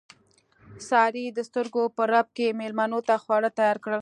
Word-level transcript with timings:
سارې 0.89 1.25
د 1.37 1.39
سترګو 1.49 1.83
په 1.95 2.03
رپ 2.11 2.27
کې 2.37 2.57
مېلمنو 2.59 2.99
ته 3.07 3.15
خواړه 3.23 3.49
تیار 3.57 3.77
کړل. 3.83 3.99